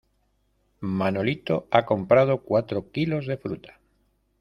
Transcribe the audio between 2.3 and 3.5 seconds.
cuatro kilos de